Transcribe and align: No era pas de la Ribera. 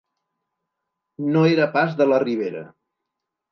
No 1.35 1.45
era 1.51 1.69
pas 1.77 1.95
de 2.01 2.09
la 2.11 2.21
Ribera. 2.27 2.67